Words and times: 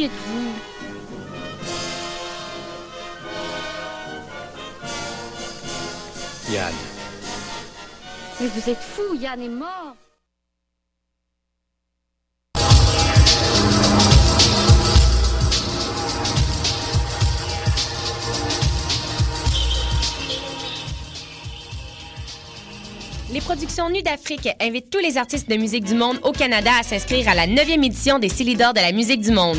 qui 0.00 0.06
êtes-vous 0.06 0.52
Yann. 6.54 6.74
Mais 8.40 8.46
vous 8.46 8.70
êtes 8.70 8.78
fou, 8.78 9.14
Yann 9.20 9.42
est 9.42 9.48
mort. 9.48 9.96
Les 23.32 23.40
productions 23.40 23.90
Nues 23.90 24.02
d'Afrique 24.02 24.48
invitent 24.60 24.90
tous 24.90 24.98
les 24.98 25.18
artistes 25.18 25.48
de 25.48 25.56
musique 25.56 25.84
du 25.84 25.94
monde 25.94 26.18
au 26.22 26.32
Canada 26.32 26.70
à 26.80 26.82
s'inscrire 26.82 27.28
à 27.28 27.34
la 27.34 27.46
9e 27.46 27.84
édition 27.84 28.18
des 28.18 28.30
Célidors 28.30 28.72
de 28.72 28.80
la 28.80 28.92
musique 28.92 29.20
du 29.20 29.30
monde. 29.30 29.58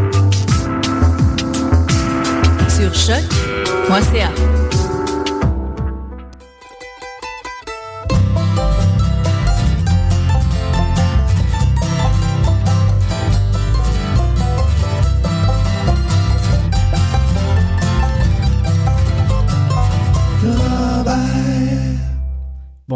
Sur 2.81 2.95
choc.ca. 2.95 4.50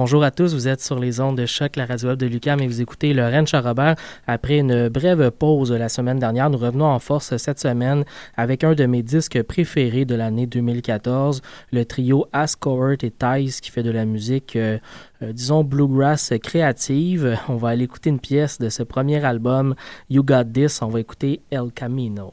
Bonjour 0.06 0.24
à 0.24 0.30
tous, 0.30 0.54
vous 0.54 0.68
êtes 0.68 0.82
sur 0.82 1.00
les 1.00 1.20
ondes 1.20 1.36
de 1.36 1.48
choc, 1.48 1.78
la 1.78 1.88
radio 1.88 2.10
web 2.10 2.20
de 2.20 2.28
Lucam 2.28 2.60
et 2.60 2.68
vous 2.68 2.80
écoutez 2.80 3.12
Lorraine 3.12 3.48
Charrobert. 3.48 3.96
Après 4.28 4.60
une 4.60 4.88
brève 4.88 5.32
pause 5.32 5.72
la 5.72 5.90
semaine 5.90 6.20
dernière, 6.20 6.52
nous 6.52 6.60
revenons 6.60 6.86
en 6.86 7.00
force 7.00 7.36
cette 7.38 7.60
semaine 7.60 8.06
avec 8.38 8.64
un 8.64 8.76
de 8.76 8.86
mes 8.86 9.02
disques 9.02 9.42
préférés 9.42 10.06
de 10.06 10.14
l'année 10.14 10.46
2014, 10.46 11.42
le 11.72 11.86
trio 11.86 12.28
Ascowert 12.34 12.98
et 13.02 13.10
Tice 13.10 13.62
qui 13.62 13.72
fait 13.72 13.82
de 13.82 13.90
la 13.90 14.06
musique, 14.06 14.56
euh, 14.56 14.78
euh, 15.24 15.34
disons, 15.34 15.64
bluegrass 15.64 16.34
créative. 16.40 17.40
On 17.50 17.56
va 17.56 17.70
aller 17.70 17.86
écouter 17.86 18.12
une 18.12 18.20
pièce 18.20 18.60
de 18.60 18.70
ce 18.70 18.84
premier 18.84 19.26
album, 19.26 19.74
You 20.12 20.22
Got 20.24 20.52
This. 20.54 20.84
On 20.84 20.90
va 20.90 21.00
écouter 21.00 21.42
El 21.50 21.72
Camino. 21.74 22.32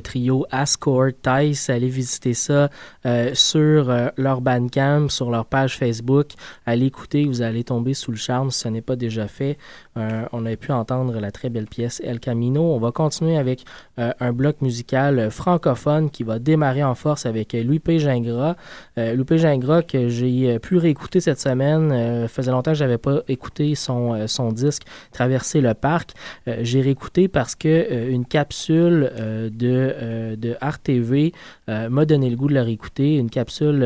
Trio 0.00 0.46
Ascore 0.50 1.10
Tice. 1.22 1.70
Allez 1.70 1.88
visiter 1.88 2.34
ça 2.34 2.70
euh, 3.06 3.30
sur 3.34 3.90
euh, 3.90 4.08
leur 4.16 4.40
Bandcamp, 4.40 5.08
sur 5.08 5.30
leur 5.30 5.46
page 5.46 5.76
Facebook. 5.76 6.28
Allez 6.66 6.86
écouter, 6.86 7.24
vous 7.24 7.42
allez 7.42 7.64
tomber 7.64 7.94
sous 7.94 8.10
le 8.10 8.16
charme 8.16 8.50
si 8.50 8.60
ce 8.60 8.68
n'est 8.68 8.82
pas 8.82 8.96
déjà 8.96 9.28
fait. 9.28 9.58
Euh, 9.96 10.24
on 10.32 10.46
a 10.46 10.54
pu 10.56 10.70
entendre 10.70 11.18
la 11.18 11.30
très 11.30 11.48
belle 11.48 11.66
pièce 11.66 12.00
El 12.04 12.20
Camino. 12.20 12.62
On 12.62 12.78
va 12.78 12.92
continuer 12.92 13.36
avec 13.36 13.64
euh, 13.98 14.12
un 14.20 14.32
bloc 14.32 14.60
musical 14.60 15.30
francophone 15.30 16.10
qui 16.10 16.22
va 16.22 16.38
démarrer 16.38 16.84
en 16.84 16.94
force 16.94 17.26
avec 17.26 17.52
Louis 17.52 17.80
P. 17.80 17.98
Gingras. 17.98 18.54
Euh, 18.98 19.14
Louis 19.14 19.24
P. 19.24 19.38
Gingras 19.38 19.82
que 19.82 20.08
j'ai 20.08 20.58
pu 20.60 20.76
réécouter 20.76 21.20
cette 21.20 21.40
semaine. 21.40 22.28
faisait 22.28 22.50
longtemps 22.50 22.72
que 22.72 22.78
j'avais 22.78 22.98
pas 22.98 23.20
écouté 23.28 23.74
son, 23.74 24.26
son 24.26 24.52
disque 24.52 24.82
Traverser 25.12 25.60
le 25.60 25.74
parc. 25.74 26.12
j'ai 26.46 26.80
réécouté 26.80 27.28
parce 27.28 27.54
que 27.54 28.10
une 28.10 28.24
capsule 28.24 29.10
de, 29.52 30.36
de 30.36 30.56
Art 30.60 30.78
TV 30.78 31.32
m'a 31.70 32.04
donné 32.04 32.30
le 32.30 32.36
goût 32.36 32.48
de 32.48 32.54
la 32.54 32.62
réécouter. 32.62 33.16
Une 33.16 33.30
capsule 33.30 33.82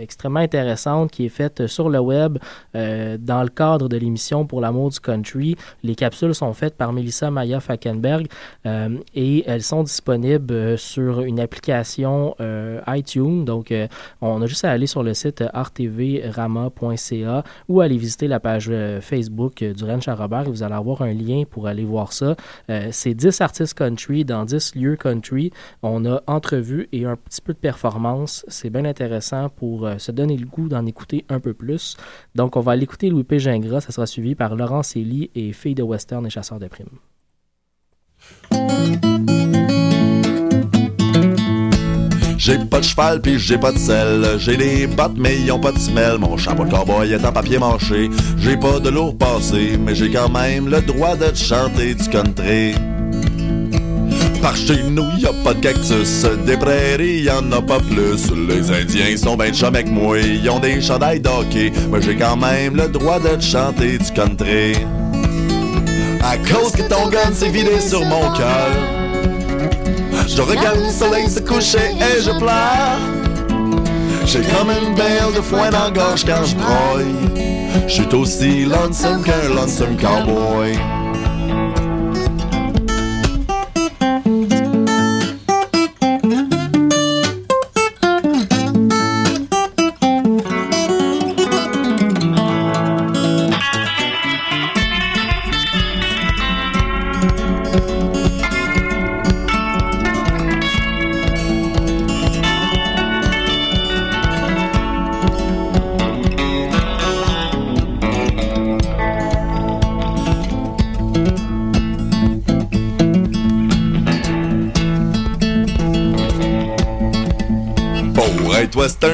extrêmement 0.00 0.40
intéressante 0.40 1.10
qui 1.10 1.26
est 1.26 1.30
faite 1.30 1.66
sur 1.66 1.88
le 1.88 2.00
web 2.00 2.38
dans 2.74 3.42
le 3.42 3.48
cadre 3.48 3.88
de 3.88 3.96
l'émission 3.96 4.46
Pour 4.46 4.60
l'amour 4.60 4.90
du 4.90 5.00
country 5.00 5.56
les 5.82 5.94
capsules 5.94 6.34
sont 6.34 6.52
faites 6.52 6.76
par 6.76 6.92
Melissa 6.92 7.30
Maya 7.30 7.60
Falkenberg 7.60 8.26
euh, 8.66 8.98
et 9.14 9.44
elles 9.46 9.62
sont 9.62 9.82
disponibles 9.82 10.52
euh, 10.52 10.76
sur 10.76 11.22
une 11.22 11.40
application 11.40 12.34
euh, 12.40 12.80
iTunes. 12.88 13.44
Donc, 13.44 13.72
on 14.20 14.42
a 14.42 14.46
juste 14.46 14.64
à 14.64 14.70
aller 14.70 14.86
sur 14.86 15.02
le 15.02 15.14
site 15.14 15.42
rtvrama.ca 15.54 17.42
ou 17.68 17.80
aller 17.80 17.96
visiter 17.96 18.28
la 18.28 18.38
page 18.40 18.70
Facebook 19.00 19.64
du 19.64 19.84
Ranch 19.84 20.08
à 20.08 20.14
Robert 20.14 20.46
et 20.46 20.50
vous 20.50 20.62
allez 20.62 20.74
avoir 20.74 21.02
un 21.02 21.12
lien 21.12 21.44
pour 21.48 21.66
aller 21.66 21.84
voir 21.84 22.12
ça. 22.12 22.36
C'est 22.90 23.14
10 23.14 23.40
artistes 23.40 23.74
country 23.74 24.24
dans 24.24 24.44
10 24.44 24.74
lieux 24.76 24.96
country. 24.96 25.50
On 25.82 26.04
a 26.04 26.22
entrevue 26.26 26.88
et 26.92 27.04
un 27.04 27.11
petit 27.16 27.40
peu 27.40 27.52
de 27.52 27.58
performance. 27.58 28.44
C'est 28.48 28.70
bien 28.70 28.84
intéressant 28.84 29.48
pour 29.48 29.88
se 29.98 30.12
donner 30.12 30.36
le 30.36 30.46
goût 30.46 30.68
d'en 30.68 30.86
écouter 30.86 31.24
un 31.28 31.40
peu 31.40 31.54
plus. 31.54 31.96
Donc, 32.34 32.56
on 32.56 32.60
va 32.60 32.72
aller 32.72 32.84
écouter 32.84 33.10
Louis 33.10 33.24
P. 33.24 33.38
Gingras. 33.38 33.82
Ça 33.82 33.92
sera 33.92 34.06
suivi 34.06 34.34
par 34.34 34.54
Laurence 34.56 34.96
Elie 34.96 35.30
et 35.34 35.52
Fille 35.52 35.74
de 35.74 35.82
western 35.82 36.26
et 36.26 36.30
chasseur 36.30 36.58
de 36.58 36.68
primes. 36.68 36.98
J'ai 42.44 42.58
pas 42.58 42.80
de 42.80 42.84
cheval 42.84 43.22
pis 43.22 43.38
j'ai 43.38 43.56
pas 43.56 43.70
de 43.70 43.78
sel. 43.78 44.36
J'ai 44.38 44.56
des 44.56 44.88
bottes 44.88 45.16
mais 45.16 45.40
ils 45.40 45.52
ont 45.52 45.60
pas 45.60 45.70
de 45.70 45.78
semelle. 45.78 46.18
Mon 46.18 46.36
chapeau 46.36 46.64
de 46.64 46.70
cowboy 46.70 47.12
est 47.12 47.24
en 47.24 47.32
papier 47.32 47.56
mâché. 47.60 48.10
J'ai 48.36 48.56
pas 48.56 48.80
de 48.80 48.88
lourd 48.88 49.16
passé, 49.16 49.78
mais 49.78 49.94
j'ai 49.94 50.10
quand 50.10 50.28
même 50.28 50.68
le 50.68 50.80
droit 50.82 51.14
de 51.14 51.32
chanter 51.36 51.94
du 51.94 52.08
country. 52.08 52.74
Par 54.42 54.56
chez 54.56 54.82
nous, 54.82 55.06
y 55.18 55.26
a 55.26 55.32
pas 55.44 55.54
de 55.54 55.60
cactus, 55.60 56.26
des 56.44 56.56
prairies, 56.56 57.22
y 57.22 57.30
en 57.30 57.52
a 57.52 57.62
pas 57.62 57.78
plus. 57.78 58.28
Les 58.48 58.72
Indiens 58.72 59.16
sont 59.16 59.36
ben 59.36 59.54
chum 59.54 59.68
avec 59.68 59.88
moi, 59.88 60.18
ils 60.18 60.50
ont 60.50 60.58
des 60.58 60.80
chandails 60.80 61.20
d'hockey. 61.20 61.72
Mais 61.92 62.02
j'ai 62.02 62.16
quand 62.16 62.36
même 62.36 62.74
le 62.74 62.88
droit 62.88 63.20
de 63.20 63.40
chanter 63.40 63.98
du 63.98 64.10
country. 64.12 64.74
À 66.20 66.36
cause 66.38 66.72
que 66.72 66.82
ton 66.82 67.08
gun 67.08 67.32
s'est 67.32 67.50
vidé 67.50 67.80
sur 67.80 68.04
mon 68.04 68.32
cœur. 68.32 68.68
Je 70.26 70.42
regarde 70.42 70.80
le 70.80 70.90
soleil 70.90 71.28
se 71.28 71.40
coucher 71.40 71.92
et 72.00 72.20
je 72.20 72.30
pleure. 72.38 72.98
J'ai 74.26 74.40
comme 74.40 74.70
une 74.70 74.94
belle 74.96 75.34
de 75.36 75.40
foin 75.40 75.70
dans 75.70 75.84
la 75.84 75.90
gorge 75.90 76.24
quand 76.24 76.44
je 76.44 76.56
broille. 76.56 77.86
Je 77.86 77.92
suis 77.92 78.14
aussi 78.14 78.64
lonesome 78.64 79.22
qu'un 79.22 79.54
lonesome 79.54 79.96
cowboy. 79.96 80.78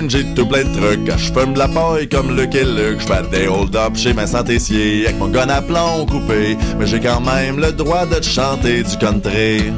J'ai 0.08 0.24
tout 0.34 0.46
plein 0.46 0.64
de 0.64 0.74
trucs. 0.74 1.10
Je 1.18 1.32
fume 1.32 1.54
de 1.54 1.58
la 1.58 1.68
paille 1.68 2.08
comme 2.08 2.34
le 2.34 2.44
Luke. 2.44 3.00
Je 3.00 3.30
des 3.30 3.48
hold-up 3.48 3.96
chez 3.96 4.14
mes 4.14 4.26
Tessier 4.44 5.06
avec 5.06 5.18
mon 5.18 5.28
gun 5.28 5.48
à 5.48 5.60
plomb 5.60 6.06
coupé. 6.06 6.56
Mais 6.78 6.86
j'ai 6.86 7.00
quand 7.00 7.20
même 7.20 7.58
le 7.58 7.72
droit 7.72 8.06
de 8.06 8.16
te 8.16 8.24
chanter 8.24 8.82
du 8.82 8.96
country. 8.98 9.72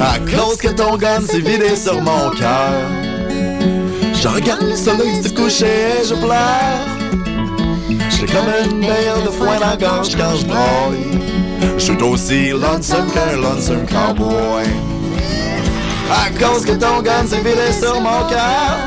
À 0.00 0.18
cause 0.18 0.58
que 0.58 0.68
ton 0.68 0.96
gun 0.96 1.20
s'est 1.20 1.40
vidé 1.40 1.76
sur 1.76 2.00
mon 2.00 2.30
cœur. 2.30 2.72
Je 4.14 4.28
regarde 4.28 4.62
le 4.62 4.76
soleil 4.76 5.22
se 5.22 5.30
coucher 5.30 6.00
et 6.02 6.06
je 6.06 6.14
pleure. 6.14 6.86
J'ai 8.10 8.26
comme 8.26 8.52
une 8.64 8.80
belle 8.80 9.24
de 9.24 9.30
foin 9.30 9.58
la 9.58 9.76
gorge 9.76 10.16
quand 10.16 10.36
je 10.36 10.46
broille. 10.46 11.78
Je 11.78 11.82
suis 11.82 12.02
aussi 12.02 12.50
lonesome 12.50 13.10
qu'un 13.12 13.36
lonesome 13.36 13.86
cowboy. 13.86 14.64
À 16.10 16.28
cause 16.38 16.64
que 16.64 16.72
ton 16.72 17.02
gun 17.02 17.26
s'est 17.26 17.38
vidé 17.38 17.72
sur 17.80 18.00
mon 18.00 18.26
cœur 18.28 18.79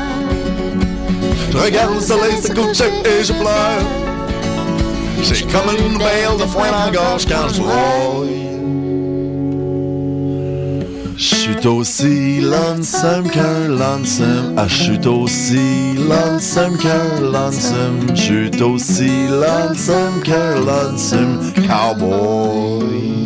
Je 1.54 1.58
regarde 1.60 1.94
le 1.94 2.00
soleil 2.00 2.42
se 2.42 2.48
coucher 2.48 2.90
et 3.04 3.22
je 3.22 3.32
pleure. 3.32 3.80
J'ai 5.22 5.42
comme 5.42 5.70
une 5.78 5.98
belle 5.98 6.36
de 6.36 6.46
foin 6.46 6.66
dans 6.72 6.90
gorge 6.92 7.26
quand 7.26 7.48
je 7.54 7.60
broille 7.60 8.44
J'suis 11.16 11.64
aussi 11.64 12.40
lonesome 12.40 13.30
qu'un 13.30 13.68
lonesome. 13.68 14.54
Ah 14.56 14.66
j'suis 14.66 15.06
aussi 15.06 15.94
lonesome 15.94 16.76
qu'un 16.76 17.20
lonesome. 17.20 18.00
J'suis 18.14 18.60
aussi 18.60 19.28
lonesome 19.28 20.22
qu'un 20.24 20.56
lonesome. 20.56 21.52
Cowboy 21.68 23.23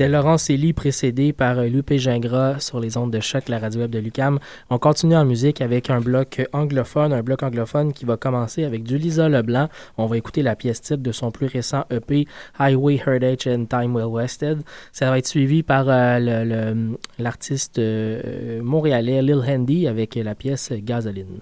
C'était 0.00 0.12
Laurent 0.12 0.38
Célie 0.38 0.72
précédé 0.72 1.34
par 1.34 1.58
euh, 1.58 1.66
Lupé 1.66 1.98
Gingras 1.98 2.60
sur 2.60 2.80
les 2.80 2.96
ondes 2.96 3.12
de 3.12 3.20
choc, 3.20 3.50
la 3.50 3.58
radio 3.58 3.82
web 3.82 3.90
de 3.90 3.98
Lucam. 3.98 4.38
On 4.70 4.78
continue 4.78 5.14
en 5.14 5.26
musique 5.26 5.60
avec 5.60 5.90
un 5.90 6.00
bloc 6.00 6.40
anglophone, 6.54 7.12
un 7.12 7.22
bloc 7.22 7.42
anglophone 7.42 7.92
qui 7.92 8.06
va 8.06 8.16
commencer 8.16 8.64
avec 8.64 8.82
du 8.82 8.96
Lisa 8.96 9.28
Leblanc. 9.28 9.68
On 9.98 10.06
va 10.06 10.16
écouter 10.16 10.42
la 10.42 10.56
pièce 10.56 10.80
titre 10.80 11.02
de 11.02 11.12
son 11.12 11.30
plus 11.30 11.48
récent 11.48 11.84
EP, 11.90 12.26
Highway 12.58 12.94
Heritage 12.94 13.46
and 13.46 13.66
Time 13.66 13.94
Well 13.94 14.06
Wasted. 14.06 14.62
Ça 14.90 15.10
va 15.10 15.18
être 15.18 15.26
suivi 15.26 15.62
par 15.62 15.84
euh, 15.90 16.94
l'artiste 17.18 17.78
euh, 17.78 18.62
montréalais 18.62 19.20
Lil 19.20 19.44
Handy 19.46 19.86
avec 19.86 20.14
la 20.14 20.34
pièce 20.34 20.72
Gasoline. 20.72 21.40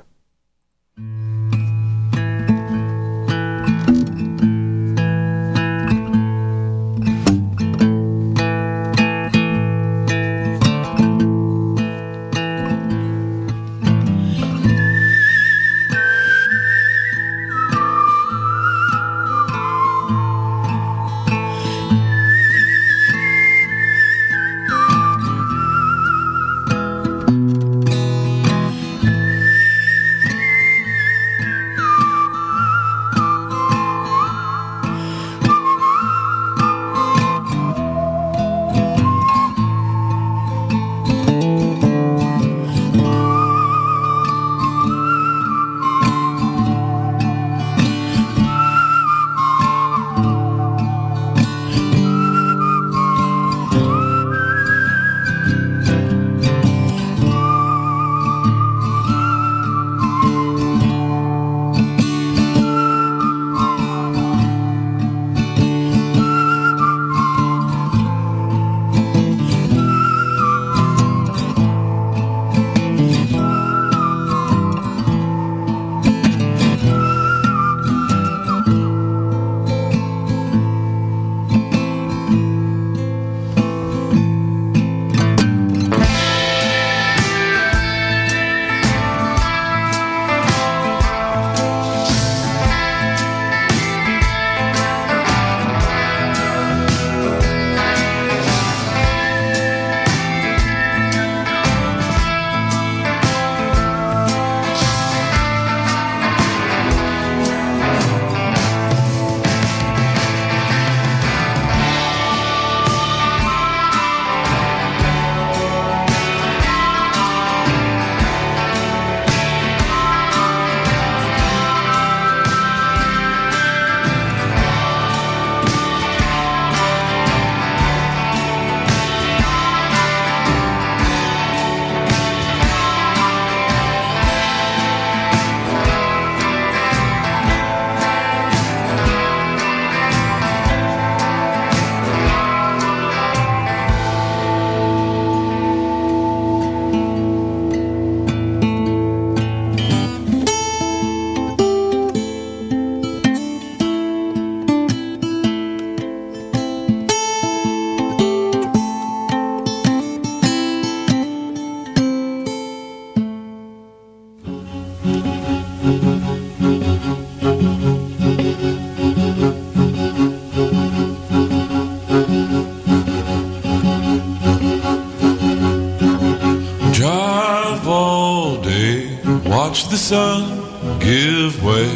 Sun 179.98 181.00
give 181.00 181.60
way 181.64 181.88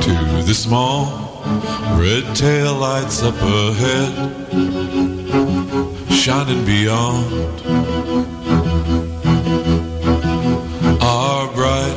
to 0.00 0.12
the 0.44 0.52
small 0.52 1.44
red 1.96 2.24
tail 2.34 2.74
lights 2.74 3.22
up 3.22 3.36
ahead, 3.40 4.12
shining 6.10 6.64
beyond 6.64 7.32
our 11.00 11.46
bright 11.54 11.96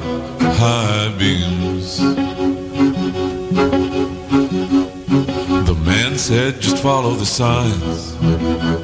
high 0.62 1.16
beams. 1.18 1.98
The 5.66 5.76
man 5.84 6.18
said, 6.20 6.62
just 6.62 6.78
follow 6.84 7.16
the 7.16 7.26
signs. 7.26 8.79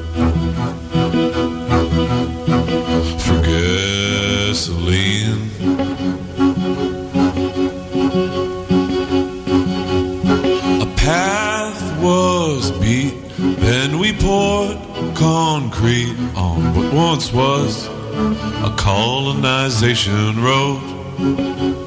civilization 19.76 20.42
road. 20.42 21.85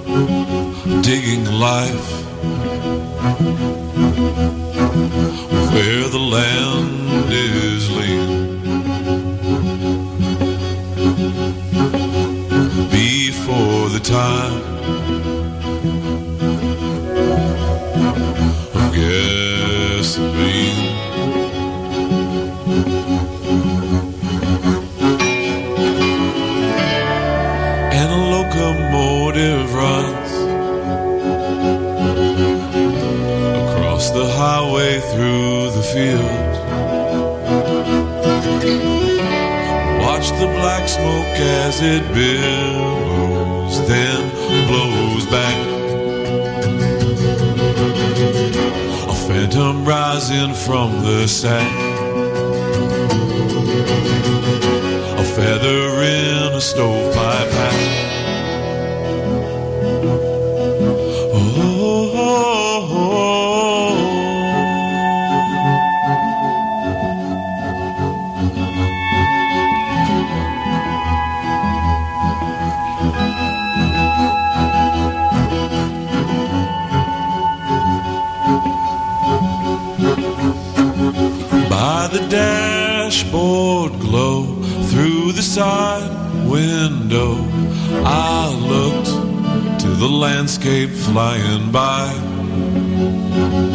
Through 36.00 36.18
field. 36.18 36.56
Watch 40.02 40.30
the 40.40 40.48
black 40.60 40.88
smoke 40.88 41.38
as 41.38 41.82
it 41.82 42.04
billows, 42.14 43.88
then 43.88 44.30
blows 44.68 45.26
back. 45.28 45.58
A 49.10 49.16
phantom 49.28 49.86
rising 49.86 50.54
from 50.54 51.04
the 51.04 51.28
sack 51.28 51.72
A 55.18 55.24
feather 55.24 56.04
in 56.04 56.54
a 56.54 56.62
stovepipe 56.62 57.52
hat. 57.52 57.99
The 85.40 85.44
side 85.44 86.50
window, 86.50 87.32
I 88.04 88.50
looked 88.74 89.80
to 89.80 89.88
the 89.88 90.06
landscape 90.06 90.90
flying 90.90 91.72
by 91.72 92.12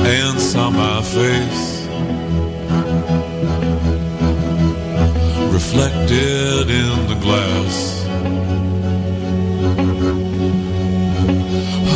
and 0.05 0.39
saw 0.39 0.69
my 0.69 1.01
face 1.01 1.87
reflected 5.55 6.69
in 6.83 6.97
the 7.11 7.19
glass. 7.25 8.05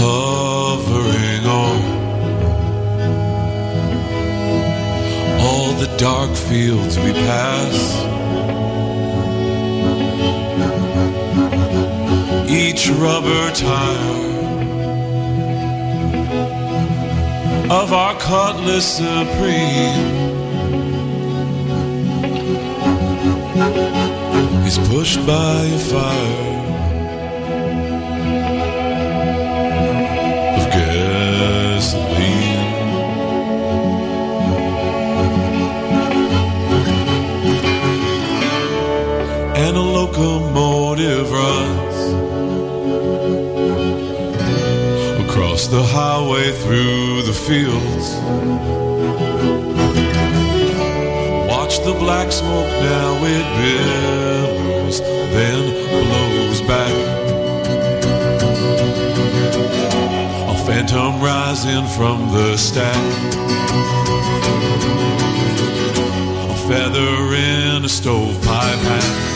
Hovering 0.00 1.44
on 1.64 1.80
all 5.42 5.72
the 5.74 5.94
dark 5.98 6.34
fields 6.34 6.98
we 7.00 7.12
pass. 7.12 8.17
Each 12.78 12.90
rubber 12.90 13.50
tire 13.50 14.28
of 17.72 17.92
our 17.92 18.14
Cutlass 18.20 18.98
Supreme. 18.98 20.28
Is 24.64 24.78
pushed 24.88 25.26
by 25.26 25.64
a 25.64 25.78
fire 25.90 26.57
the 45.78 45.84
highway 45.84 46.50
through 46.62 47.22
the 47.22 47.32
fields. 47.32 48.06
Watch 51.48 51.78
the 51.84 51.94
black 52.04 52.32
smoke 52.32 52.72
now, 52.82 53.10
it 53.36 53.46
billows, 53.58 55.00
then 55.36 55.60
blows 56.02 56.60
back. 56.62 56.94
A 60.52 60.56
phantom 60.66 61.20
rising 61.22 61.86
from 61.96 62.26
the 62.32 62.56
stack. 62.56 63.04
A 66.54 66.56
feather 66.66 67.12
in 67.36 67.84
a 67.84 67.88
stovepipe 67.88 68.82
hat. 68.88 69.28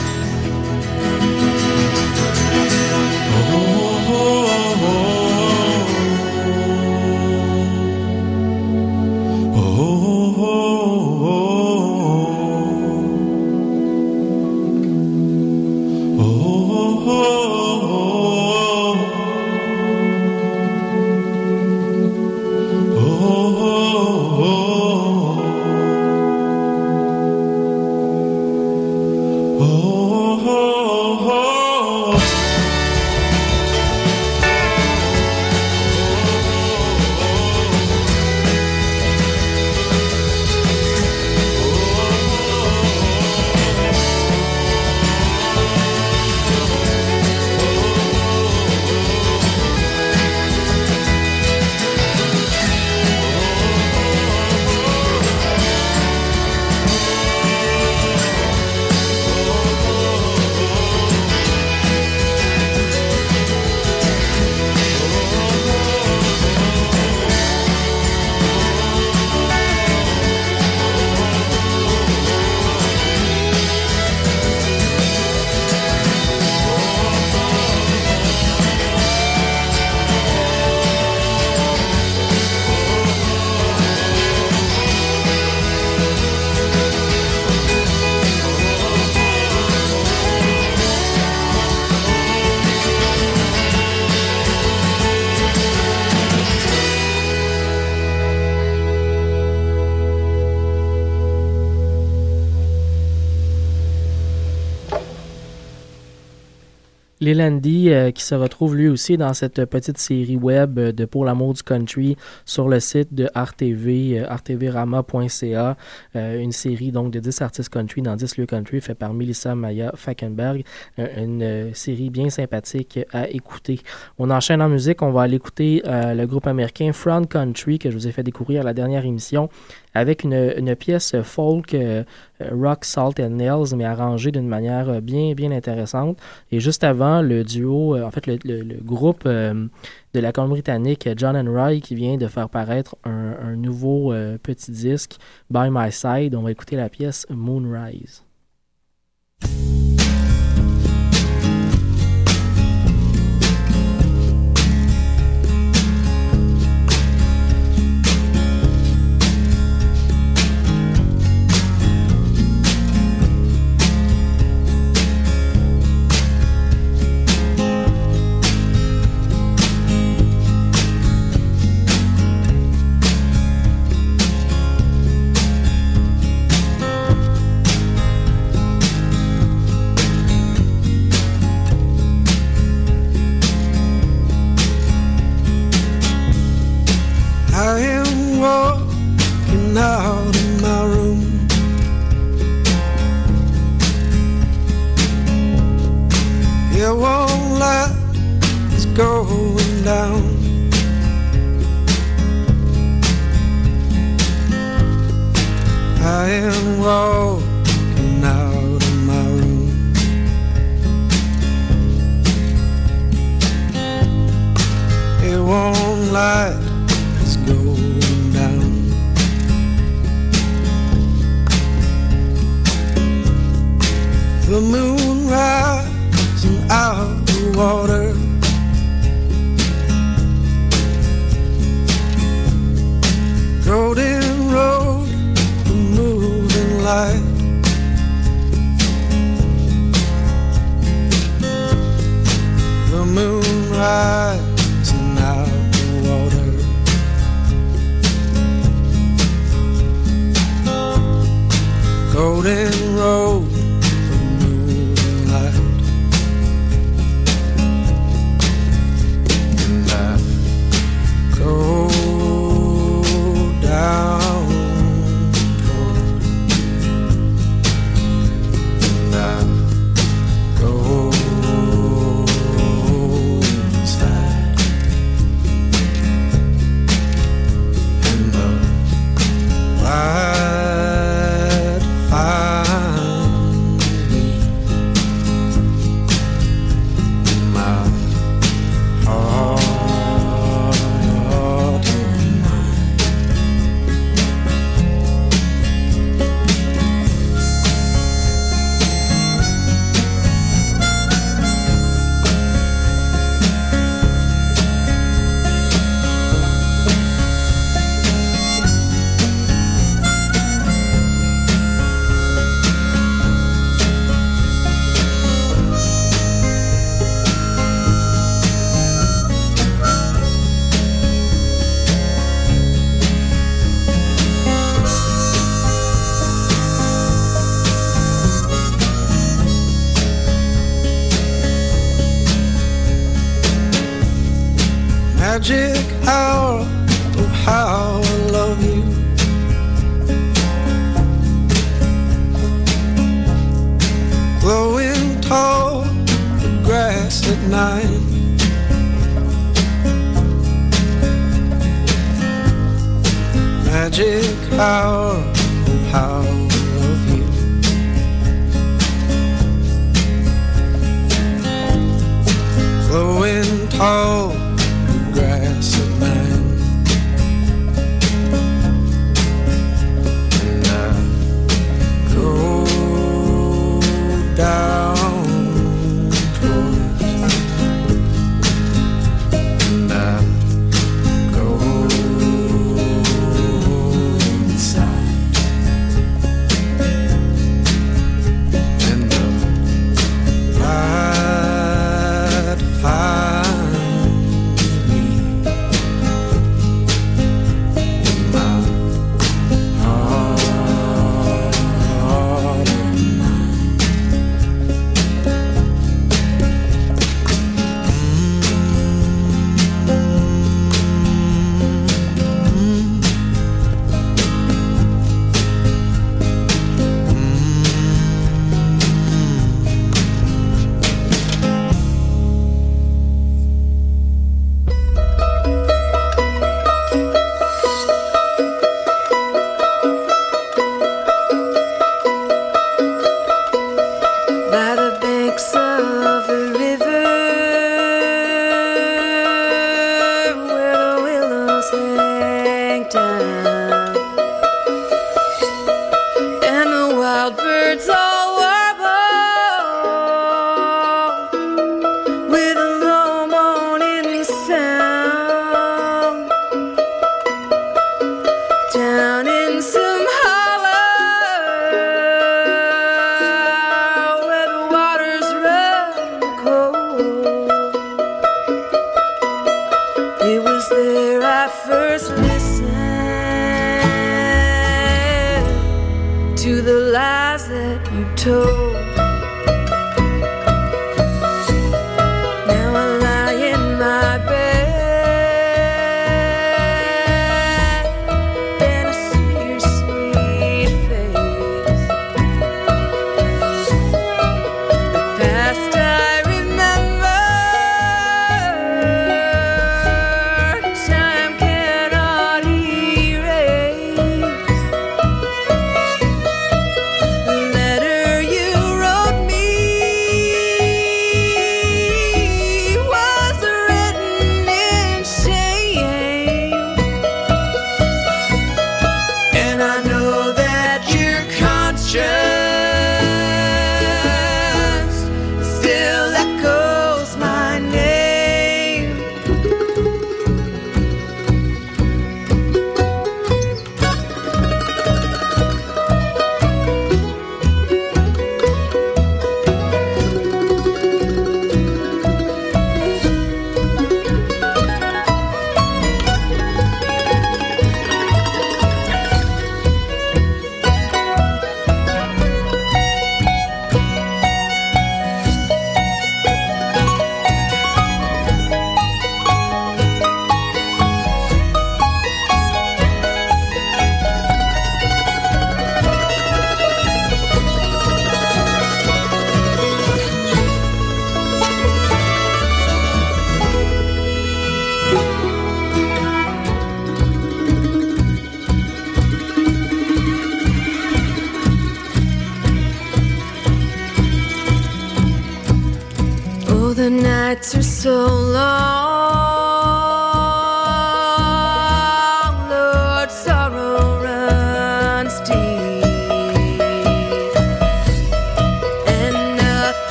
Lelandy 107.23 107.91
euh, 107.91 108.11
qui 108.11 108.25
se 108.25 108.35
retrouve 108.35 108.75
lui 108.75 108.89
aussi 108.89 109.17
dans 109.17 109.33
cette 109.33 109.65
petite 109.67 109.99
série 109.99 110.37
web 110.37 110.77
euh, 110.79 110.91
de 110.91 111.05
Pour 111.05 111.25
l'amour 111.25 111.55
du 111.55 111.63
country 111.63 112.17
sur 112.45 112.69
le 112.69 112.81
site 112.81 113.15
de 113.15 113.29
RTV, 113.33 114.19
euh, 114.19 114.27
rtvrama.ca, 114.27 115.77
une 116.15 116.51
série 116.51 116.91
donc 116.91 117.13
de 117.13 117.21
10 117.21 117.43
artistes 117.43 117.69
country 117.69 118.03
dans 118.03 118.17
10 118.17 118.39
lieux 118.39 118.47
country 118.47 118.81
fait 118.81 118.97
par 118.97 119.15
Melissa 119.15 119.55
Maya 119.55 119.93
Fackenberg, 119.95 120.65
une 120.99 121.73
série 121.75 122.11
bien 122.11 122.29
sympathique 122.29 122.99
à 123.13 123.29
écouter. 123.29 123.81
On 124.19 124.31
enchaîne 124.31 124.61
en 124.61 124.69
musique, 124.69 125.03
on 125.03 125.13
va 125.13 125.23
aller 125.23 125.37
écouter 125.37 125.83
le 125.85 126.25
groupe 126.27 126.47
américain 126.47 126.93
Front 126.93 127.25
Country 127.25 127.79
que 127.79 127.91
je 127.91 127.97
vous 127.97 128.09
ai 128.09 128.13
fait 128.13 128.23
découvrir 128.23 128.63
à 128.63 128.65
la 128.65 128.75
dernière 128.75 129.05
émission 129.05 129.49
avec 129.95 130.25
une, 130.25 130.77
pièce 130.77 131.15
folk 131.23 131.75
euh, 131.75 132.05
rock 132.51 132.85
salt 132.85 133.21
and 133.21 133.31
nails 133.31 133.75
mais 133.77 133.85
arrangée 133.85 134.33
d'une 134.33 134.49
manière 134.49 134.89
euh, 134.89 135.01
bien 135.01 135.35
bien 135.35 135.51
intéressante. 135.51 136.19
Et 136.51 136.61
juste 136.61 136.85
avant 136.85 137.23
le 137.23 137.45
duo 137.45 137.97
euh, 137.97 138.05
en 138.05 138.11
fait 138.11 138.27
le, 138.27 138.81
groupe 138.83 139.25
de 139.25 139.69
la 140.15 140.33
Colombie-Britannique 140.33 141.09
John 141.17 141.37
and 141.37 141.51
Roy 141.51 141.81
qui 141.81 141.95
vient 141.95 142.17
de 142.17 142.27
faire 142.27 142.49
paraître 142.49 142.97
un, 143.05 143.57
nouveau 143.57 144.13
petit 144.43 144.71
disque 144.71 145.17
By 145.51 145.69
My 145.71 145.93
Side. 145.93 146.35
On 146.35 146.43
va 146.43 146.51
écouter 146.51 146.77
la 146.77 146.89
pièce 146.89 147.27
Moonrise 147.31 148.25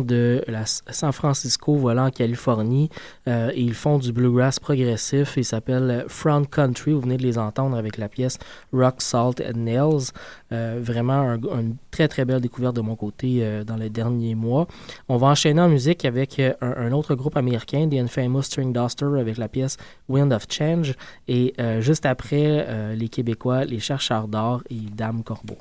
de 0.00 0.44
San 0.90 1.12
Francisco, 1.12 1.74
voilà, 1.76 2.04
en 2.04 2.10
Californie, 2.10 2.90
euh, 3.28 3.50
ils 3.56 3.74
font 3.74 3.98
du 3.98 4.12
bluegrass 4.12 4.58
progressif. 4.60 5.34
Ils 5.36 5.44
s'appellent 5.44 6.04
Front 6.08 6.44
Country. 6.44 6.92
Vous 6.92 7.00
venez 7.00 7.16
de 7.16 7.22
les 7.22 7.38
entendre 7.38 7.76
avec 7.76 7.98
la 7.98 8.08
pièce 8.08 8.38
Rock, 8.72 8.96
Salt 8.98 9.40
and 9.40 9.58
Nails. 9.58 10.12
Euh, 10.52 10.78
vraiment 10.82 11.20
un- 11.20 11.40
une 11.40 11.76
très 11.90 12.08
très 12.08 12.24
belle 12.24 12.40
découverte 12.40 12.76
de 12.76 12.80
mon 12.80 12.96
côté 12.96 13.38
euh, 13.40 13.64
dans 13.64 13.76
les 13.76 13.90
derniers 13.90 14.34
mois. 14.34 14.66
On 15.08 15.16
va 15.16 15.28
enchaîner 15.28 15.60
en 15.60 15.68
musique 15.68 16.04
avec 16.04 16.38
euh, 16.38 16.52
un, 16.60 16.72
un 16.88 16.92
autre 16.92 17.14
groupe 17.14 17.36
américain, 17.36 17.88
The 17.88 17.94
Infamous 17.94 18.42
String 18.42 18.72
Duster, 18.72 19.06
avec 19.18 19.36
la 19.38 19.48
pièce 19.48 19.76
Wind 20.08 20.32
of 20.32 20.44
Change. 20.48 20.94
Et 21.28 21.54
euh, 21.60 21.80
juste 21.80 22.06
après, 22.06 22.66
euh, 22.68 22.94
les 22.94 23.08
Québécois, 23.08 23.64
les 23.64 23.80
Chercheurs 23.80 24.28
d'or 24.28 24.62
et 24.70 24.76
Dame 24.94 25.22
Corbeau. 25.22 25.56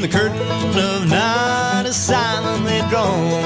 The 0.00 0.08
curtain 0.08 0.40
of 0.78 1.08
night 1.08 1.84
is 1.84 1.96
silently 1.96 2.80
drawn. 2.88 3.42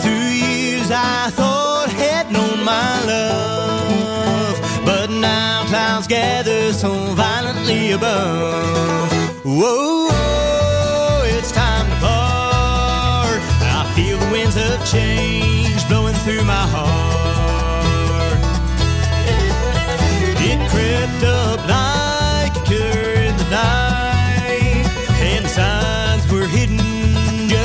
Through 0.00 0.12
years 0.12 0.90
I 0.90 1.30
thought 1.30 1.90
had 1.90 2.32
known 2.32 2.64
my 2.64 3.04
love, 3.04 4.84
but 4.86 5.10
now 5.10 5.64
clouds 5.66 6.06
gather 6.06 6.72
so 6.72 6.92
violently 7.14 7.90
above. 7.92 9.12
Whoa, 9.44 10.08
whoa, 10.08 11.22
it's 11.26 11.52
time 11.52 11.90
to 11.90 11.96
part. 11.96 13.40
I 13.80 13.92
feel 13.94 14.16
the 14.16 14.30
winds 14.32 14.56
of 14.56 14.82
change 14.86 15.86
blowing 15.88 16.14
through 16.24 16.44
my 16.44 16.66
heart. 16.74 17.73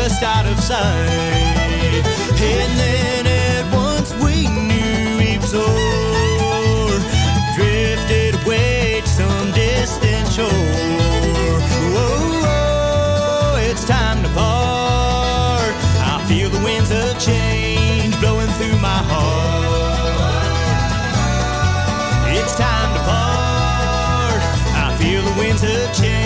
Just 0.10 0.24
out 0.24 0.46
of 0.46 0.60
sight. 0.60 2.04
And 2.42 2.72
then 2.80 3.28
at 3.28 3.74
once 3.74 4.14
we 4.24 4.48
knew 4.48 5.20
he 5.20 5.38
was 5.38 5.54
o'er, 5.54 7.00
drifted 7.56 8.34
away 8.44 9.02
to 9.02 9.08
some 9.08 9.52
distant 9.52 10.28
shore. 10.32 10.50
Whoa, 11.94 12.42
whoa, 12.44 13.58
it's 13.70 13.86
time 13.86 14.24
to 14.24 14.30
part. 14.30 15.76
I 16.14 16.26
feel 16.28 16.50
the 16.50 16.64
winds 16.64 16.92
of 16.92 17.20
change 17.20 18.20
blowing 18.20 18.50
through 18.58 18.80
my 18.80 19.02
heart. 19.12 19.70
It's 22.36 22.56
time 22.56 22.94
to 22.96 23.02
part. 23.12 24.42
I 24.86 24.96
feel 24.98 25.22
the 25.22 25.36
winds 25.40 25.64
of 25.64 25.94
change 25.94 26.19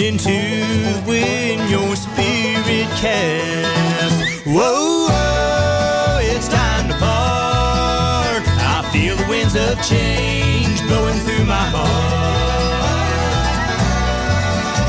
into 0.00 0.30
the 0.30 1.02
wind 1.06 1.68
your 1.68 1.94
spirit 1.96 2.88
cast. 2.96 4.46
Whoa, 4.46 5.08
whoa, 5.10 6.18
it's 6.22 6.48
time 6.48 6.88
to 6.88 6.94
part. 6.94 8.42
I 8.62 8.88
feel 8.90 9.16
the 9.16 9.26
winds 9.28 9.54
of 9.54 9.76
change 9.82 10.80
blowing 10.88 11.18
through 11.26 11.44
my 11.44 11.66
heart. 11.76 11.92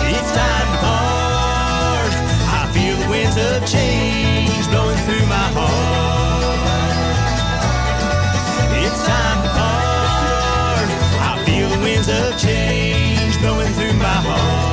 It's 0.08 0.32
time 0.32 0.68
to 0.72 0.78
part. 0.88 2.14
I 2.60 2.72
feel 2.72 2.96
the 2.96 3.10
winds 3.10 3.36
of 3.36 3.66
change 3.68 4.68
blowing 4.70 4.98
through 5.04 5.28
my 5.28 5.48
heart. 5.58 6.58
It's 8.72 9.04
time 9.06 9.44
to 9.44 9.50
part. 9.60 10.90
I 11.28 11.44
feel 11.46 11.68
the 11.68 11.80
winds 11.84 12.08
of 12.08 12.40
change 12.40 13.38
blowing 13.42 13.74
through 13.74 13.98
my 14.00 14.06
heart. 14.06 14.73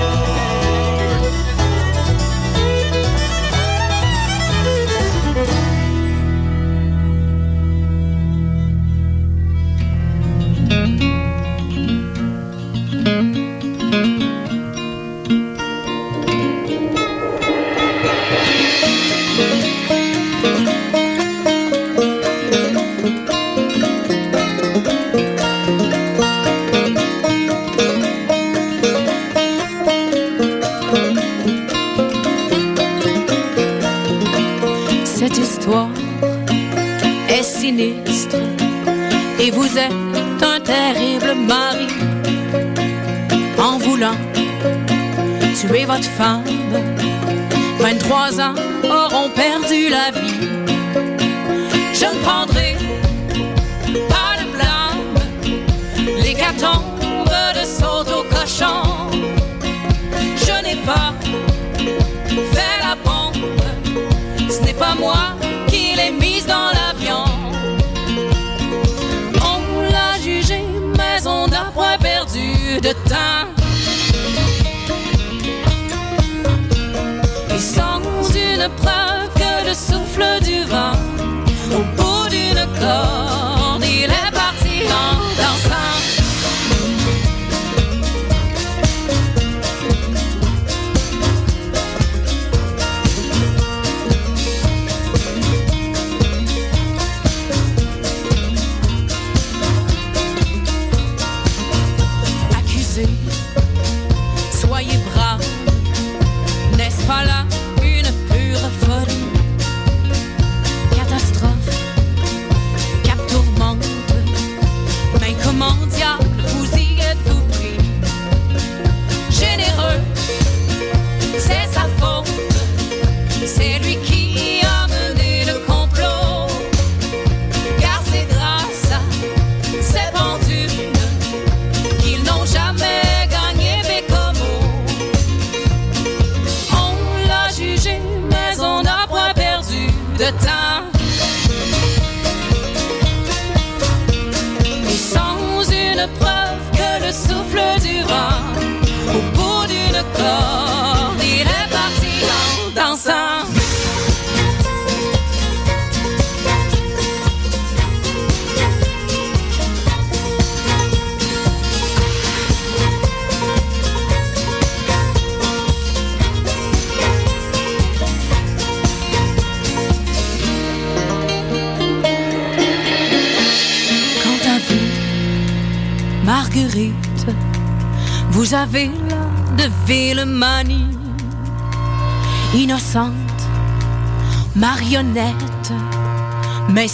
Et 37.82 39.50
vous 39.50 39.78
êtes 39.78 40.42
un 40.42 40.60
terrible 40.60 41.34
mari 41.46 41.86
en 43.58 43.78
voulant 43.78 44.16
tuer 45.58 45.86
votre 45.86 46.10
femme. 46.18 46.44
23 47.78 48.40
ans 48.40 48.54
auront 48.84 49.30
perdu 49.30 49.88
la 49.88 50.10
vie. 50.10 50.48
Je 51.94 52.04
ne 52.04 52.20
prendrai 52.22 52.76
pas 54.08 54.32
le 54.40 54.46
blâme, 54.54 56.18
l'hécatombe 56.22 57.32
de 57.54 57.64
saut 57.64 58.04
au 58.18 58.24
cochon. 58.24 59.08
Je 60.36 60.62
n'ai 60.64 60.76
pas 60.84 61.14
fait 62.52 62.76
la 62.82 62.94
bombe. 63.04 64.50
Ce 64.50 64.62
n'est 64.64 64.74
pas 64.74 64.94
moi 64.98 65.39
de 72.80 72.94
temps. 73.08 73.49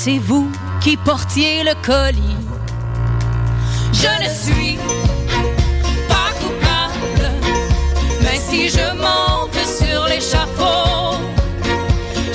C'est 0.06 0.18
vous 0.18 0.48
qui 0.80 0.96
portiez 0.96 1.64
le 1.64 1.74
colis. 1.84 2.36
Je 3.92 4.12
ne 4.22 4.28
suis 4.42 4.78
pas 6.08 6.30
coupable, 6.40 7.28
mais 8.22 8.38
si 8.48 8.68
je 8.68 8.86
monte 9.04 9.60
sur 9.80 10.06
l'échafaud, 10.06 11.18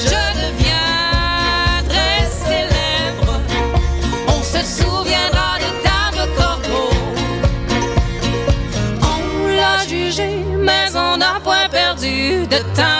je 0.07 0.22
deviendrai 0.43 2.13
célèbre. 2.45 3.39
On 4.28 4.41
se 4.53 4.61
souviendra 4.78 5.51
de 5.63 5.69
Dame 5.86 6.28
Corbeau. 6.38 6.91
On 9.13 9.47
l'a 9.47 9.88
jugé, 9.88 10.43
mais 10.59 10.88
on 10.93 11.15
n'a 11.15 11.39
point 11.41 11.69
perdu 11.69 12.45
de 12.47 12.57
temps. 12.76 12.91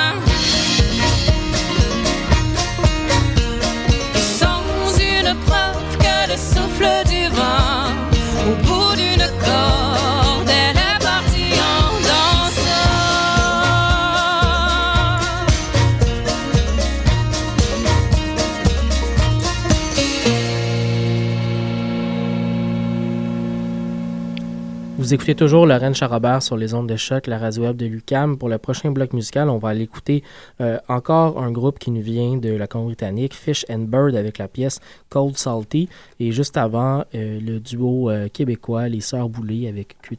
Vous 25.12 25.16
écoutez 25.16 25.36
toujours 25.36 25.66
Lorraine 25.66 25.93
Charrobert 25.93 26.41
sur 26.41 26.55
les 26.55 26.74
ondes 26.74 26.88
de 26.88 26.95
choc, 26.95 27.28
la 27.28 27.38
radio 27.38 27.64
web 27.64 27.76
de 27.76 27.86
Lucam. 27.86 28.38
Pour 28.38 28.47
le 28.47 28.57
prochain 28.57 28.91
bloc 28.91 29.12
musical, 29.12 29.49
on 29.49 29.57
va 29.57 29.68
aller 29.68 29.82
écouter 29.82 30.24
euh, 30.62 30.80
encore 30.88 31.43
un 31.43 31.51
groupe 31.51 31.80
qui 31.80 31.91
nous 31.91 32.01
vient 32.01 32.38
de 32.38 32.53
la 32.53 32.66
Colombie-Britannique, 32.66 33.34
Fish 33.34 33.66
and 33.70 33.89
Bird, 33.89 34.16
avec 34.16 34.38
la 34.38 34.47
pièce 34.47 34.80
Cold 35.09 35.38
Salty. 35.38 35.89
Et 36.22 36.32
juste 36.32 36.55
avant, 36.55 37.03
euh, 37.14 37.41
le 37.41 37.59
duo 37.59 38.09
euh, 38.09 38.30
québécois, 38.30 38.88
les 38.88 39.01
Sœurs 39.01 39.28
Boulay, 39.28 39.68
avec 39.68 39.97
Cul 40.01 40.16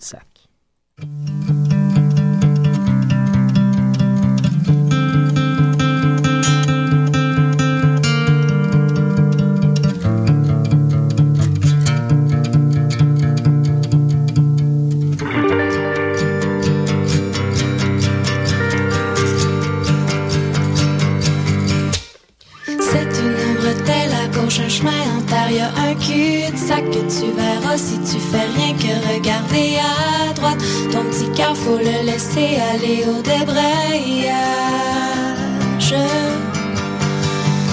l'intérieur 25.33 25.71
un 25.77 25.95
cul-de-sac 25.95 26.85
que 26.91 27.01
tu 27.09 27.31
verras 27.33 27.77
si 27.77 27.99
tu 28.01 28.19
fais 28.19 28.47
rien 28.57 28.75
que 28.75 29.15
regarder 29.15 29.79
à 29.79 30.33
droite. 30.35 30.59
Ton 30.91 31.05
petit 31.05 31.31
cœur, 31.33 31.57
faut 31.57 31.79
le 31.79 32.05
laisser 32.05 32.59
aller 32.73 33.05
au 33.07 33.23
débrayage. 33.23 34.35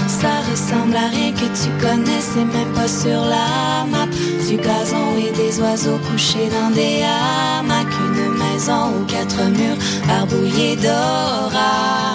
Ça 0.08 0.42
ressemble 0.52 0.96
à 0.96 1.08
rien 1.10 1.32
que 1.32 1.48
tu 1.62 1.70
connais, 1.82 2.22
c'est 2.22 2.46
même 2.46 2.74
pas 2.74 2.88
sur 2.88 3.22
la 3.26 3.86
map. 3.90 4.08
Du 4.48 4.58
gazon 4.58 5.18
et 5.18 5.32
des 5.32 5.60
oiseaux 5.60 6.00
couchés 6.12 6.50
dans 6.50 6.72
des 6.74 7.04
hamacs. 7.04 7.88
Une 8.16 8.38
maison 8.38 9.02
aux 9.02 9.06
quatre 9.06 9.44
murs, 9.50 9.78
barbouillée 10.08 10.76
d'orage. 10.78 12.10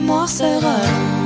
mémoire 0.00 0.28
se 0.28 0.42
relance. 0.42 1.19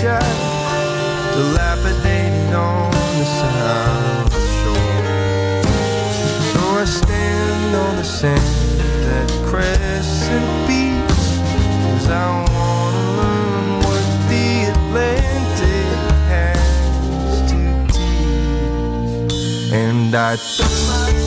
shot 0.00 0.22
Dilapidated 1.34 2.54
on 2.54 2.90
the 3.18 3.26
south 3.38 4.34
shore. 4.58 5.62
So 6.52 6.60
I 6.82 6.84
stand 6.84 7.70
on 7.74 7.96
the 7.96 8.04
sand 8.04 8.40
That 9.06 9.28
crescent 9.48 10.48
beach 10.68 11.26
Cause 11.82 12.08
I 12.10 12.26
wanna 12.54 13.04
learn 13.20 13.64
what 13.86 14.04
the 14.30 14.48
Atlantic 14.72 15.88
has 16.32 17.30
to 17.50 17.60
teach. 17.92 17.98
And 19.72 20.14
I 20.14 20.36
throw 20.36 21.17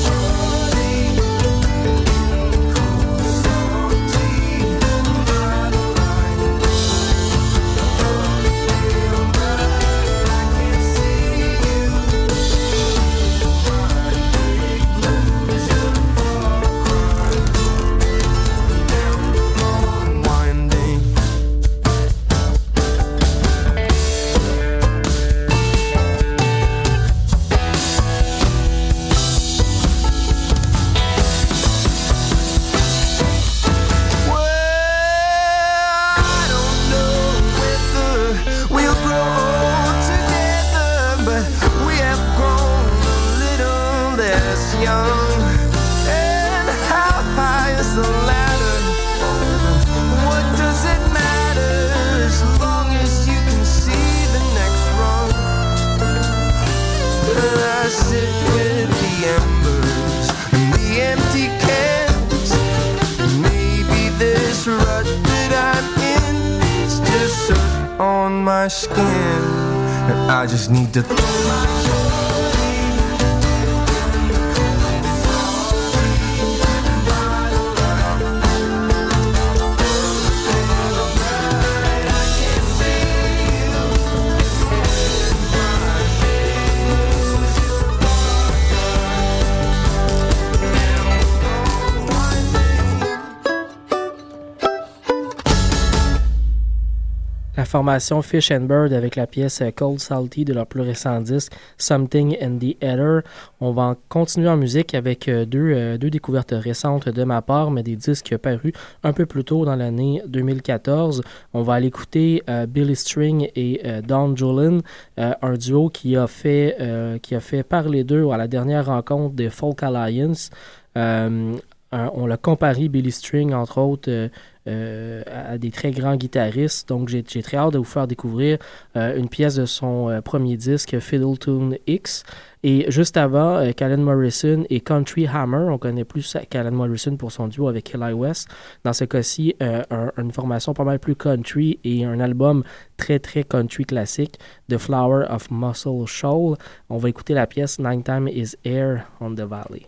formation 97.71 98.21
Fish 98.21 98.51
and 98.51 98.65
Bird 98.65 98.91
avec 98.91 99.15
la 99.15 99.27
pièce 99.27 99.61
euh, 99.61 99.71
Cold 99.71 100.01
Salty 100.01 100.43
de 100.43 100.53
leur 100.53 100.67
plus 100.67 100.81
récent 100.81 101.21
disque 101.21 101.53
Something 101.77 102.35
in 102.41 102.57
the 102.57 102.75
Ether. 102.81 103.19
On 103.61 103.71
va 103.71 103.95
continuer 104.09 104.49
en 104.49 104.57
musique 104.57 104.93
avec 104.93 105.29
euh, 105.29 105.45
deux, 105.45 105.71
euh, 105.73 105.97
deux 105.97 106.09
découvertes 106.09 106.53
récentes 106.53 107.07
de 107.07 107.23
ma 107.23 107.41
part, 107.41 107.71
mais 107.71 107.81
des 107.81 107.95
disques 107.95 108.35
parus 108.35 108.73
un 109.03 109.13
peu 109.13 109.25
plus 109.25 109.45
tôt 109.45 109.63
dans 109.63 109.77
l'année 109.77 110.21
2014. 110.27 111.23
On 111.53 111.61
va 111.61 111.75
aller 111.75 111.87
écouter 111.87 112.43
Billy 112.67 112.95
String 112.95 113.49
et 113.55 113.81
Don 114.05 114.35
Jolin, 114.35 114.79
un 115.17 115.53
duo 115.53 115.89
qui 115.89 116.15
a 116.15 116.27
fait 116.27 116.77
qui 117.21 117.35
a 117.35 117.39
fait 117.39 117.63
parler 117.63 118.03
d'eux 118.03 118.29
à 118.31 118.37
la 118.37 118.47
dernière 118.47 118.87
rencontre 118.87 119.35
des 119.35 119.49
Folk 119.49 119.83
Alliance. 119.83 120.49
On 120.95 122.25
l'a 122.25 122.37
comparé 122.37 122.89
Billy 122.89 123.11
String 123.11 123.53
entre 123.53 123.79
autres 123.79 124.29
euh, 124.67 125.23
à 125.27 125.57
des 125.57 125.71
très 125.71 125.91
grands 125.91 126.15
guitaristes. 126.15 126.87
Donc, 126.89 127.09
j'ai 127.09 127.23
très 127.23 127.57
hâte 127.57 127.73
de 127.73 127.77
vous 127.77 127.83
faire 127.83 128.07
découvrir 128.07 128.57
euh, 128.95 129.17
une 129.17 129.27
pièce 129.29 129.55
de 129.55 129.65
son 129.65 130.09
euh, 130.09 130.21
premier 130.21 130.57
disque, 130.57 130.99
Fiddle 130.99 131.37
Tune 131.39 131.77
X. 131.87 132.23
Et 132.63 132.85
juste 132.91 133.17
avant, 133.17 133.57
euh, 133.57 133.97
Morrison 133.97 134.63
et 134.69 134.81
Country 134.81 135.25
Hammer. 135.27 135.65
On 135.71 135.79
connaît 135.79 136.03
plus 136.05 136.37
Callan 136.49 136.71
Morrison 136.71 137.15
pour 137.17 137.31
son 137.31 137.47
duo 137.47 137.67
avec 137.67 137.93
Eli 137.95 138.13
West. 138.13 138.49
Dans 138.83 138.93
ce 138.93 139.05
cas-ci, 139.05 139.55
un- 139.59 140.11
une 140.17 140.31
formation 140.31 140.73
pas 140.75 140.83
mal 140.83 140.99
plus 140.99 141.15
country 141.15 141.79
et 141.83 142.05
un 142.05 142.19
album 142.19 142.63
très, 142.97 143.17
très 143.17 143.43
country 143.43 143.85
classique, 143.85 144.37
The 144.69 144.77
Flower 144.77 145.25
of 145.29 145.49
Muscle 145.49 146.05
Shoal. 146.05 146.55
On 146.89 146.97
va 146.97 147.09
écouter 147.09 147.33
la 147.33 147.47
pièce 147.47 147.79
Nine 147.79 148.03
Time 148.03 148.27
is 148.27 148.55
Air 148.63 149.07
on 149.19 149.33
the 149.33 149.41
Valley. 149.41 149.87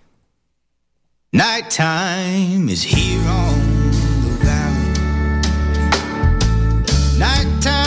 Nighttime 1.32 2.70
is 2.70 2.84
here 2.84 3.20
on 3.28 3.83
Nighttime 7.24 7.83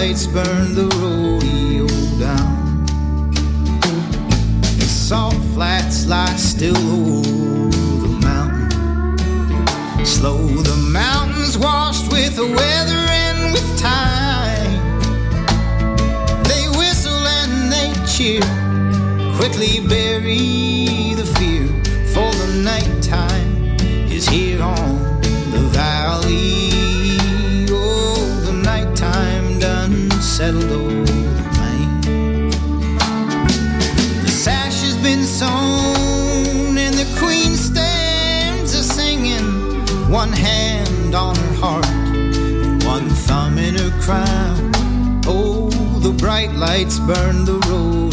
lights 0.00 0.26
burn 0.26 0.74
the 0.74 0.88
rodeo 1.02 1.86
down. 2.18 2.86
The 4.78 4.86
salt 4.86 5.36
flats 5.54 6.06
lie 6.06 6.36
still 6.36 6.84
over 7.00 8.06
the 8.06 8.14
mountain. 8.28 10.06
Slow 10.06 10.38
the 10.70 10.78
mountains 10.90 11.58
washed 11.58 12.10
with 12.10 12.34
the 12.36 12.46
weather 12.46 13.02
and 13.24 13.52
with 13.52 13.68
time. 13.78 14.72
They 16.44 16.64
whistle 16.78 17.22
and 17.38 17.70
they 17.70 17.90
cheer. 18.06 18.40
Quickly 19.36 19.86
bury 19.86 20.59
crown. 44.10 44.72
Oh, 45.26 45.70
the 46.00 46.10
bright 46.10 46.52
lights 46.54 46.98
burn 46.98 47.44
the 47.44 47.58
rodeo 47.68 48.09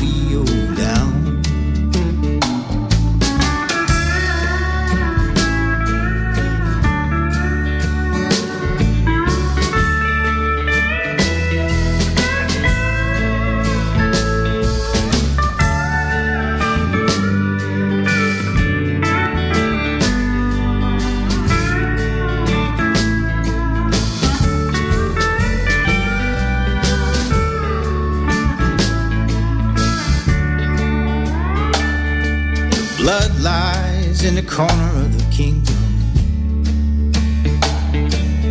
the 34.41 34.43
corner 34.43 34.91
of 35.03 35.17
the 35.17 35.35
kingdom. 35.35 35.75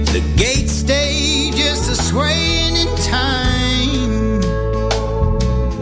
The 0.06 0.20
gate 0.36 0.68
stay 0.68 1.52
just 1.52 1.88
a 1.88 1.94
swaying 1.94 2.74
in 2.74 2.88
time. 3.04 4.40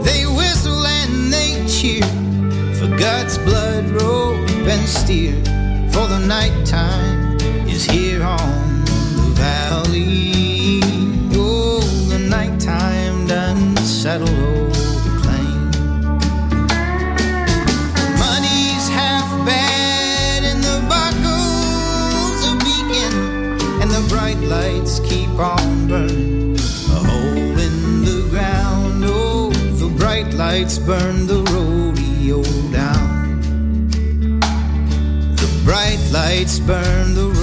They 0.03 0.27
whistle 0.27 0.85
and 0.85 1.33
they 1.33 1.65
cheer 1.65 2.05
for 2.75 2.87
guts, 2.99 3.39
blood, 3.39 3.89
rope, 3.99 4.47
and 4.67 4.87
steer. 4.87 5.33
For 5.91 6.05
the 6.07 6.19
nighttime 6.19 7.04
lights 30.85 31.03
burn 31.03 31.27
the 31.27 31.41
rodeo 31.51 32.43
down. 32.71 33.39
The 35.35 35.61
bright 35.63 35.99
lights 36.11 36.59
burn 36.59 37.15
the 37.15 37.34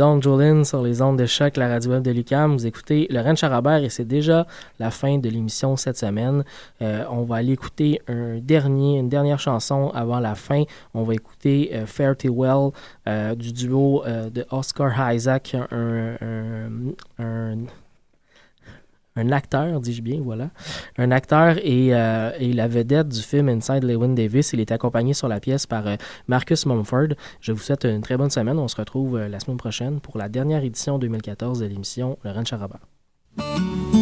Don 0.00 0.18
Jolin 0.22 0.64
sur 0.64 0.80
les 0.82 1.02
ondes 1.02 1.18
de 1.18 1.26
choc, 1.26 1.58
la 1.58 1.68
radio 1.68 1.90
web 1.90 2.02
de 2.02 2.10
Lucam. 2.10 2.54
Vous 2.54 2.66
écoutez 2.66 3.06
Laurent 3.10 3.34
Charabert 3.34 3.84
et 3.84 3.90
c'est 3.90 4.06
déjà 4.06 4.46
la 4.78 4.90
fin 4.90 5.18
de 5.18 5.28
l'émission 5.28 5.76
cette 5.76 5.98
semaine. 5.98 6.42
Euh, 6.80 7.04
on 7.10 7.24
va 7.24 7.36
aller 7.36 7.52
écouter 7.52 8.00
un 8.08 8.38
dernier, 8.38 8.98
une 8.98 9.10
dernière 9.10 9.38
chanson 9.38 9.90
avant 9.90 10.18
la 10.18 10.34
fin. 10.36 10.62
On 10.94 11.02
va 11.02 11.12
écouter 11.12 11.72
euh, 11.74 11.84
Well 12.30 12.70
euh, 13.08 13.34
du 13.34 13.52
duo 13.52 14.02
euh, 14.06 14.30
de 14.30 14.46
Oscar 14.50 15.12
Isaac, 15.12 15.54
un- 15.70 16.16
un 19.16 19.32
acteur, 19.32 19.80
dis-je 19.80 20.02
bien, 20.02 20.20
voilà. 20.22 20.50
Un 20.96 21.10
acteur 21.10 21.56
et, 21.58 21.94
euh, 21.94 22.30
et 22.38 22.52
la 22.52 22.68
vedette 22.68 23.08
du 23.08 23.20
film 23.20 23.48
Inside 23.48 23.82
Lewin 23.82 24.14
Davis. 24.14 24.52
Il 24.52 24.60
est 24.60 24.70
accompagné 24.70 25.14
sur 25.14 25.28
la 25.28 25.40
pièce 25.40 25.66
par 25.66 25.86
euh, 25.86 25.96
Marcus 26.28 26.64
Mumford. 26.66 27.14
Je 27.40 27.52
vous 27.52 27.60
souhaite 27.60 27.84
une 27.84 28.02
très 28.02 28.16
bonne 28.16 28.30
semaine. 28.30 28.58
On 28.58 28.68
se 28.68 28.76
retrouve 28.76 29.16
euh, 29.16 29.28
la 29.28 29.40
semaine 29.40 29.56
prochaine 29.56 30.00
pour 30.00 30.16
la 30.16 30.28
dernière 30.28 30.62
édition 30.62 30.98
2014 30.98 31.60
de 31.60 31.66
l'émission 31.66 32.18
Charabert. 32.44 32.80
If 33.38 33.99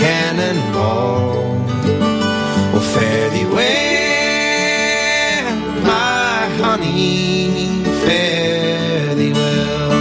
cannonball. 0.00 1.60
Oh, 2.76 2.84
fare 2.92 3.28
thee 3.34 3.48
well, 3.56 4.66
my 5.92 6.38
honey, 6.62 7.84
fare 8.02 9.14
thee 9.18 9.34
well. 9.40 9.92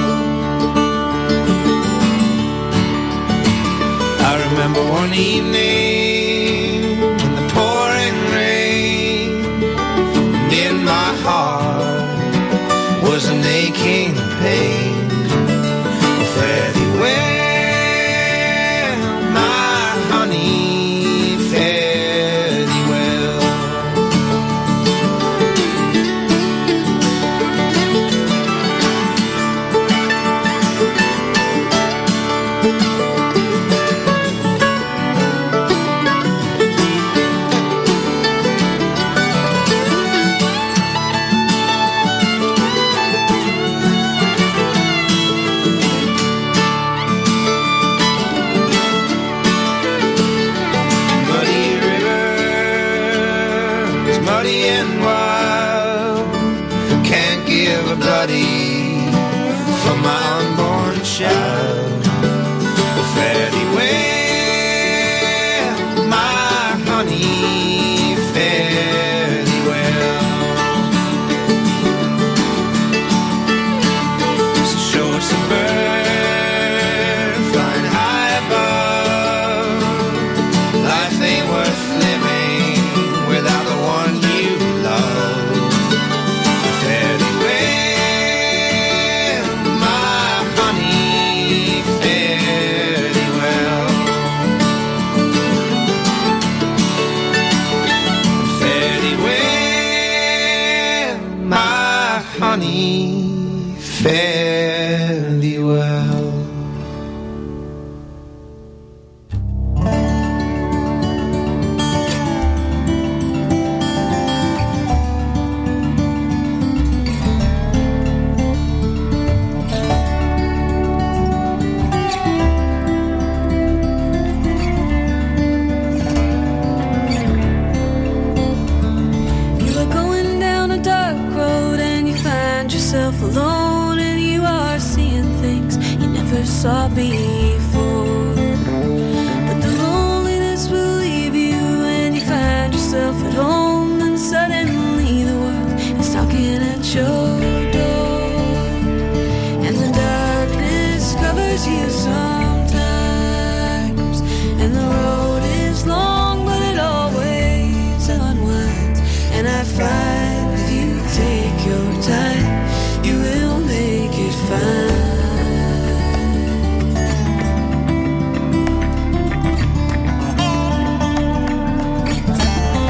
I 4.29 4.31
remember 4.45 4.81
one 5.01 5.13
evening 5.13 5.68